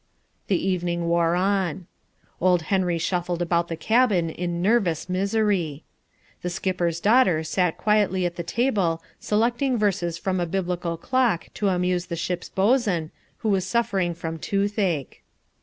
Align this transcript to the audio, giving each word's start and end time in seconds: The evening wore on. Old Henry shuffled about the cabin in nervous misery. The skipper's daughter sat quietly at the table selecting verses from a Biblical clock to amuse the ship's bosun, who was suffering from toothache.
The 0.47 0.57
evening 0.67 1.07
wore 1.07 1.35
on. 1.35 1.85
Old 2.41 2.63
Henry 2.73 2.97
shuffled 2.97 3.39
about 3.39 3.67
the 3.67 3.75
cabin 3.75 4.31
in 4.31 4.59
nervous 4.59 5.07
misery. 5.07 5.83
The 6.41 6.49
skipper's 6.49 6.99
daughter 6.99 7.43
sat 7.43 7.77
quietly 7.77 8.25
at 8.25 8.35
the 8.35 8.41
table 8.41 9.03
selecting 9.19 9.77
verses 9.77 10.17
from 10.17 10.39
a 10.39 10.47
Biblical 10.47 10.97
clock 10.97 11.49
to 11.53 11.67
amuse 11.69 12.07
the 12.07 12.15
ship's 12.15 12.49
bosun, 12.49 13.11
who 13.45 13.49
was 13.49 13.63
suffering 13.67 14.15
from 14.15 14.39
toothache. 14.39 15.21